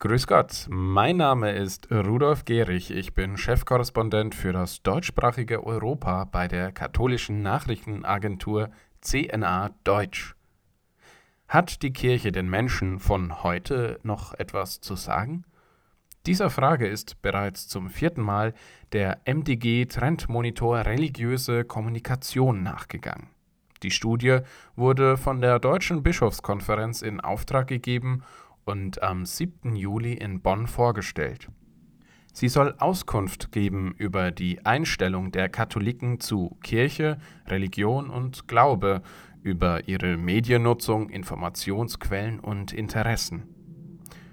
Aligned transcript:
Grüß 0.00 0.28
Gott, 0.28 0.68
mein 0.70 1.16
Name 1.16 1.50
ist 1.50 1.90
Rudolf 1.90 2.44
Gehrig. 2.44 2.92
Ich 2.92 3.14
bin 3.14 3.36
Chefkorrespondent 3.36 4.32
für 4.32 4.52
das 4.52 4.80
deutschsprachige 4.84 5.66
Europa 5.66 6.24
bei 6.24 6.46
der 6.46 6.70
katholischen 6.70 7.42
Nachrichtenagentur 7.42 8.70
CNA 9.00 9.70
Deutsch. 9.82 10.36
Hat 11.48 11.82
die 11.82 11.92
Kirche 11.92 12.30
den 12.30 12.48
Menschen 12.48 13.00
von 13.00 13.42
heute 13.42 13.98
noch 14.04 14.34
etwas 14.34 14.80
zu 14.80 14.94
sagen? 14.94 15.42
Dieser 16.26 16.48
Frage 16.48 16.86
ist 16.86 17.20
bereits 17.20 17.66
zum 17.66 17.90
vierten 17.90 18.22
Mal 18.22 18.54
der 18.92 19.18
MDG 19.24 19.86
Trendmonitor 19.86 20.86
Religiöse 20.86 21.64
Kommunikation 21.64 22.62
nachgegangen. 22.62 23.30
Die 23.82 23.90
Studie 23.90 24.38
wurde 24.76 25.16
von 25.16 25.40
der 25.40 25.58
Deutschen 25.58 26.04
Bischofskonferenz 26.04 27.02
in 27.02 27.20
Auftrag 27.20 27.66
gegeben 27.66 28.22
und 28.68 29.02
am 29.02 29.24
7. 29.24 29.74
Juli 29.74 30.12
in 30.12 30.40
Bonn 30.40 30.66
vorgestellt. 30.66 31.48
Sie 32.34 32.48
soll 32.48 32.74
Auskunft 32.78 33.50
geben 33.50 33.94
über 33.96 34.30
die 34.30 34.64
Einstellung 34.64 35.32
der 35.32 35.48
Katholiken 35.48 36.20
zu 36.20 36.56
Kirche, 36.62 37.18
Religion 37.46 38.10
und 38.10 38.46
Glaube, 38.46 39.02
über 39.42 39.88
ihre 39.88 40.16
Mediennutzung, 40.16 41.08
Informationsquellen 41.08 42.38
und 42.38 42.72
Interessen. 42.72 43.44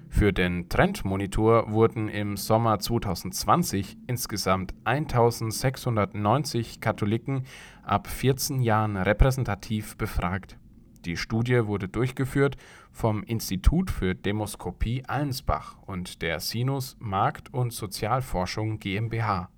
Für 0.10 0.34
den 0.34 0.70
Trendmonitor 0.70 1.72
wurden 1.72 2.10
im 2.10 2.38
Sommer 2.38 2.80
2020 2.80 3.98
insgesamt 4.08 4.74
1690 4.84 6.80
Katholiken 6.80 7.44
ab 7.84 8.08
14 8.08 8.62
Jahren 8.62 8.98
repräsentativ 8.98 9.98
befragt. 9.98 10.58
Die 11.06 11.18
Studie 11.18 11.68
wurde 11.68 11.88
durchgeführt 11.88 12.58
vom 12.92 13.22
Institut 13.24 13.92
für 13.92 14.16
Demoskopie 14.16 15.04
Allensbach 15.06 15.78
und 15.86 16.24
der 16.24 16.40
Sinus 16.40 16.98
Markt- 17.00 17.54
und 17.54 17.72
Sozialforschung 17.74 18.80
GmbH. 18.80 19.50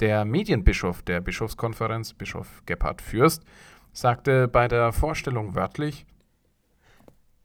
Der 0.00 0.24
Medienbischof 0.24 1.02
der 1.02 1.20
Bischofskonferenz, 1.20 2.14
Bischof 2.14 2.62
Gebhard 2.66 3.00
Fürst, 3.00 3.44
sagte 3.92 4.48
bei 4.48 4.66
der 4.66 4.92
Vorstellung 4.92 5.54
wörtlich, 5.54 6.04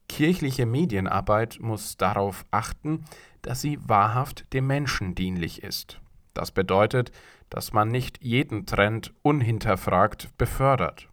Kirchliche 0.08 0.66
Medienarbeit 0.66 1.60
muss 1.62 1.96
darauf 1.96 2.44
achten, 2.50 3.06
dass 3.44 3.62
sie 3.62 3.78
wahrhaft 3.88 4.52
dem 4.54 4.66
Menschen 4.66 5.14
dienlich 5.14 5.62
ist. 5.62 6.02
Das 6.34 6.50
bedeutet, 6.50 7.12
dass 7.52 7.72
man 7.72 7.90
nicht 7.90 8.24
jeden 8.24 8.66
Trend 8.66 9.14
unhinterfragt 9.22 10.36
befördert. 10.40 11.08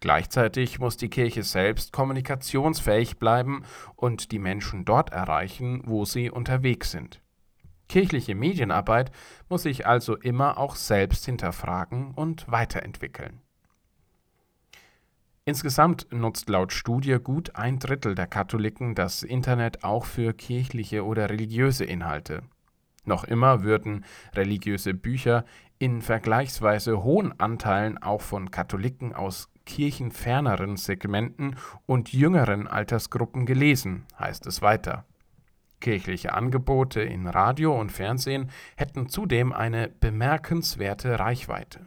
Gleichzeitig 0.00 0.78
muss 0.78 0.96
die 0.96 1.08
Kirche 1.08 1.42
selbst 1.42 1.92
kommunikationsfähig 1.92 3.18
bleiben 3.18 3.64
und 3.94 4.30
die 4.32 4.38
Menschen 4.38 4.84
dort 4.84 5.10
erreichen, 5.10 5.82
wo 5.86 6.04
sie 6.04 6.30
unterwegs 6.30 6.90
sind. 6.90 7.20
Kirchliche 7.88 8.34
Medienarbeit 8.34 9.10
muss 9.48 9.62
sich 9.62 9.86
also 9.86 10.16
immer 10.16 10.58
auch 10.58 10.76
selbst 10.76 11.24
hinterfragen 11.24 12.12
und 12.14 12.50
weiterentwickeln. 12.50 13.40
Insgesamt 15.44 16.08
nutzt 16.10 16.48
laut 16.48 16.72
Studie 16.72 17.18
gut 17.22 17.54
ein 17.54 17.78
Drittel 17.78 18.16
der 18.16 18.26
Katholiken 18.26 18.96
das 18.96 19.22
Internet 19.22 19.84
auch 19.84 20.04
für 20.04 20.32
kirchliche 20.34 21.04
oder 21.04 21.30
religiöse 21.30 21.84
Inhalte. 21.84 22.42
Noch 23.04 23.22
immer 23.22 23.62
würden 23.62 24.04
religiöse 24.34 24.92
Bücher 24.92 25.44
in 25.78 26.02
vergleichsweise 26.02 27.02
hohen 27.02 27.38
Anteilen 27.38 27.98
auch 27.98 28.22
von 28.22 28.50
Katholiken 28.50 29.14
aus 29.14 29.48
kirchenferneren 29.66 30.76
Segmenten 30.76 31.56
und 31.86 32.12
jüngeren 32.12 32.66
Altersgruppen 32.66 33.46
gelesen, 33.46 34.06
heißt 34.18 34.46
es 34.46 34.62
weiter. 34.62 35.04
Kirchliche 35.80 36.32
Angebote 36.32 37.02
in 37.02 37.26
Radio 37.26 37.78
und 37.78 37.92
Fernsehen 37.92 38.50
hätten 38.76 39.08
zudem 39.08 39.52
eine 39.52 39.88
bemerkenswerte 39.88 41.18
Reichweite. 41.18 41.86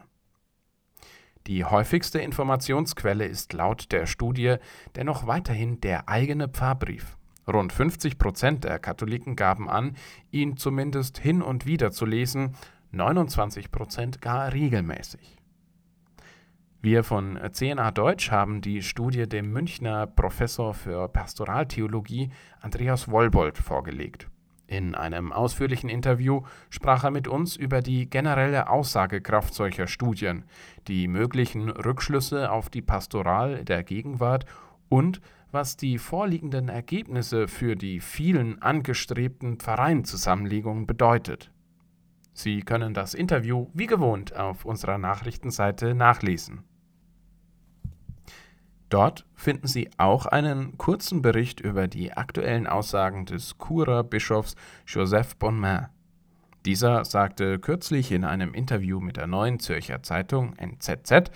Die 1.46 1.64
häufigste 1.64 2.20
Informationsquelle 2.20 3.24
ist 3.24 3.52
laut 3.54 3.90
der 3.92 4.06
Studie 4.06 4.56
dennoch 4.94 5.26
weiterhin 5.26 5.80
der 5.80 6.08
eigene 6.08 6.48
Pfarrbrief. 6.48 7.16
Rund 7.48 7.72
50 7.72 8.18
Prozent 8.18 8.64
der 8.64 8.78
Katholiken 8.78 9.34
gaben 9.34 9.68
an, 9.68 9.96
ihn 10.30 10.56
zumindest 10.56 11.18
hin 11.18 11.42
und 11.42 11.66
wieder 11.66 11.90
zu 11.90 12.06
lesen, 12.06 12.54
29 12.92 13.70
Prozent 13.70 14.20
gar 14.20 14.52
regelmäßig. 14.52 15.36
Wir 16.82 17.04
von 17.04 17.38
CNA 17.52 17.90
Deutsch 17.90 18.30
haben 18.30 18.62
die 18.62 18.82
Studie 18.82 19.28
dem 19.28 19.52
Münchner 19.52 20.06
Professor 20.06 20.72
für 20.72 21.08
Pastoraltheologie 21.08 22.30
Andreas 22.60 23.08
Wollbold 23.08 23.58
vorgelegt. 23.58 24.28
In 24.66 24.94
einem 24.94 25.30
ausführlichen 25.30 25.90
Interview 25.90 26.42
sprach 26.70 27.04
er 27.04 27.10
mit 27.10 27.28
uns 27.28 27.54
über 27.54 27.82
die 27.82 28.08
generelle 28.08 28.70
Aussagekraft 28.70 29.52
solcher 29.52 29.88
Studien, 29.88 30.44
die 30.88 31.06
möglichen 31.06 31.68
Rückschlüsse 31.68 32.50
auf 32.50 32.70
die 32.70 32.82
Pastoral 32.82 33.64
der 33.64 33.82
Gegenwart 33.82 34.46
und 34.88 35.20
was 35.52 35.76
die 35.76 35.98
vorliegenden 35.98 36.68
Ergebnisse 36.68 37.46
für 37.46 37.76
die 37.76 38.00
vielen 38.00 38.62
angestrebten 38.62 39.58
Pfarreienzusammenlegungen 39.58 40.86
bedeutet. 40.86 41.50
Sie 42.42 42.62
können 42.62 42.94
das 42.94 43.12
Interview 43.12 43.66
wie 43.74 43.86
gewohnt 43.86 44.34
auf 44.34 44.64
unserer 44.64 44.96
Nachrichtenseite 44.96 45.94
nachlesen. 45.94 46.64
Dort 48.88 49.26
finden 49.34 49.66
Sie 49.66 49.90
auch 49.98 50.24
einen 50.24 50.78
kurzen 50.78 51.20
Bericht 51.20 51.60
über 51.60 51.86
die 51.86 52.14
aktuellen 52.14 52.66
Aussagen 52.66 53.26
des 53.26 53.56
Churer 53.58 54.04
Bischofs 54.04 54.56
Joseph 54.86 55.36
Bonmain. 55.36 55.88
Dieser 56.64 57.04
sagte 57.04 57.58
kürzlich 57.58 58.10
in 58.10 58.24
einem 58.24 58.54
Interview 58.54 59.00
mit 59.00 59.18
der 59.18 59.26
Neuen 59.26 59.60
Zürcher 59.60 60.02
Zeitung 60.02 60.56
NZZ, 60.56 61.30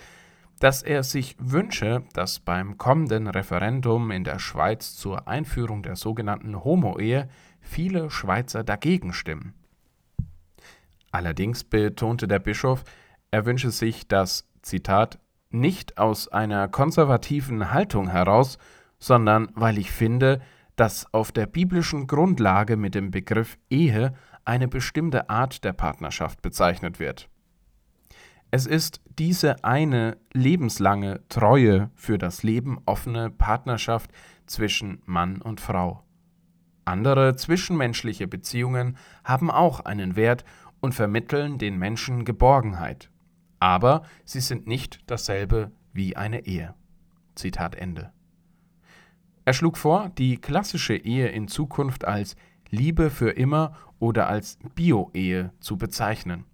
dass 0.59 0.81
er 0.81 1.03
sich 1.03 1.35
wünsche, 1.37 2.03
dass 2.13 2.39
beim 2.39 2.79
kommenden 2.79 3.27
Referendum 3.27 4.09
in 4.09 4.23
der 4.23 4.39
Schweiz 4.39 4.95
zur 4.95 5.27
Einführung 5.27 5.83
der 5.83 5.97
sogenannten 5.97 6.63
Homo-Ehe 6.63 7.29
viele 7.61 8.09
Schweizer 8.09 8.63
dagegen 8.63 9.13
stimmen. 9.13 9.53
Allerdings 11.15 11.63
betonte 11.63 12.27
der 12.27 12.39
Bischof, 12.39 12.83
er 13.31 13.45
wünsche 13.45 13.71
sich, 13.71 14.05
dass, 14.05 14.49
Zitat, 14.61 15.17
nicht 15.49 15.97
aus 15.97 16.27
einer 16.27 16.67
konservativen 16.67 17.71
Haltung 17.71 18.09
heraus, 18.09 18.57
sondern 18.99 19.47
weil 19.55 19.77
ich 19.77 19.91
finde, 19.91 20.41
dass 20.75 21.07
auf 21.13 21.31
der 21.31 21.45
biblischen 21.45 22.07
Grundlage 22.07 22.75
mit 22.75 22.95
dem 22.95 23.11
Begriff 23.11 23.57
Ehe 23.69 24.13
eine 24.43 24.67
bestimmte 24.67 25.29
Art 25.29 25.63
der 25.63 25.71
Partnerschaft 25.71 26.41
bezeichnet 26.41 26.99
wird. 26.99 27.29
Es 28.51 28.65
ist 28.65 28.99
diese 29.17 29.63
eine 29.63 30.17
lebenslange, 30.33 31.21
treue, 31.29 31.91
für 31.95 32.17
das 32.17 32.43
Leben 32.43 32.81
offene 32.85 33.29
Partnerschaft 33.29 34.11
zwischen 34.47 35.01
Mann 35.05 35.41
und 35.41 35.61
Frau. 35.61 36.05
Andere 36.85 37.35
zwischenmenschliche 37.35 38.27
Beziehungen 38.27 38.97
haben 39.23 39.49
auch 39.49 39.79
einen 39.79 40.15
Wert 40.15 40.45
und 40.85 40.93
vermitteln 40.93 41.57
den 41.57 41.77
Menschen 41.77 42.23
Geborgenheit 42.23 43.09
aber 43.65 44.03
sie 44.25 44.41
sind 44.41 44.67
nicht 44.67 44.99
dasselbe 45.07 45.71
wie 45.91 46.15
eine 46.15 46.45
Ehe. 46.45 46.75
Zitat 47.33 47.73
Ende. 47.73 48.11
Er 49.43 49.53
schlug 49.53 49.77
vor, 49.77 50.11
die 50.17 50.37
klassische 50.37 50.95
Ehe 50.95 51.29
in 51.29 51.47
Zukunft 51.47 52.05
als 52.05 52.35
Liebe 52.69 53.09
für 53.09 53.31
immer 53.31 53.75
oder 53.97 54.27
als 54.27 54.59
Bio-Ehe 54.75 55.51
zu 55.59 55.77
bezeichnen. 55.77 56.45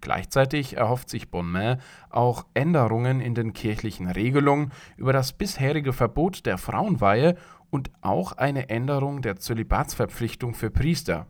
Gleichzeitig 0.00 0.76
erhofft 0.76 1.08
sich 1.08 1.30
Bonmain 1.30 1.80
auch 2.10 2.44
Änderungen 2.52 3.20
in 3.20 3.34
den 3.34 3.54
kirchlichen 3.54 4.08
Regelungen 4.08 4.72
über 4.98 5.14
das 5.14 5.32
bisherige 5.32 5.94
Verbot 5.94 6.44
der 6.44 6.58
Frauenweihe 6.58 7.36
und 7.70 7.90
auch 8.02 8.32
eine 8.32 8.68
Änderung 8.68 9.22
der 9.22 9.36
Zölibatsverpflichtung 9.36 10.52
für 10.52 10.70
Priester. 10.70 11.26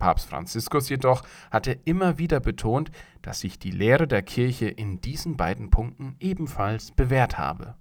Papst 0.00 0.28
Franziskus 0.28 0.88
jedoch 0.88 1.22
hatte 1.52 1.78
immer 1.84 2.18
wieder 2.18 2.40
betont, 2.40 2.90
dass 3.22 3.38
sich 3.38 3.60
die 3.60 3.70
Lehre 3.70 4.08
der 4.08 4.22
Kirche 4.22 4.66
in 4.66 5.00
diesen 5.00 5.36
beiden 5.36 5.70
Punkten 5.70 6.16
ebenfalls 6.18 6.90
bewährt 6.90 7.38
habe. 7.38 7.76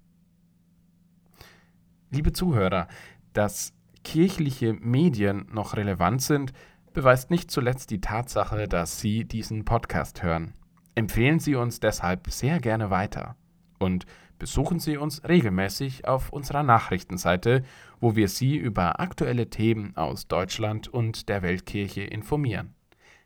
Liebe 2.12 2.32
Zuhörer, 2.32 2.88
dass 3.34 3.74
kirchliche 4.04 4.74
Medien 4.74 5.48
noch 5.52 5.76
relevant 5.76 6.22
sind, 6.22 6.54
beweist 6.94 7.32
nicht 7.32 7.50
zuletzt 7.50 7.90
die 7.90 8.02
Tatsache, 8.02 8.68
dass 8.68 9.00
Sie 9.00 9.26
diesen 9.26 9.66
Podcast 9.66 10.22
hören. 10.22 10.54
Empfehlen 10.94 11.40
Sie 11.40 11.56
uns 11.56 11.80
deshalb 11.80 12.30
sehr 12.30 12.60
gerne 12.60 12.92
weiter 12.92 13.36
und 13.80 14.06
besuchen 14.38 14.80
Sie 14.80 14.98
uns 14.98 15.28
regelmäßig 15.28 16.08
auf 16.08 16.32
unserer 16.32 16.62
Nachrichtenseite, 16.64 17.64
wo 18.00 18.16
wir 18.16 18.30
Sie 18.30 18.56
über 18.56 19.00
aktuelle 19.00 19.50
Themen 19.50 19.98
aus 19.98 20.28
Deutschland 20.28 20.88
und 20.88 21.28
der 21.30 21.42
Weltkirche 21.42 22.02
informieren. 22.02 22.76